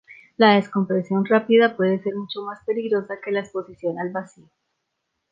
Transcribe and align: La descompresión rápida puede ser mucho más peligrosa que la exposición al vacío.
La 0.35 0.55
descompresión 0.55 1.25
rápida 1.25 1.77
puede 1.77 2.01
ser 2.01 2.15
mucho 2.15 2.41
más 2.41 2.57
peligrosa 2.65 3.19
que 3.23 3.31
la 3.31 3.41
exposición 3.41 3.99
al 3.99 4.09
vacío. 4.09 4.49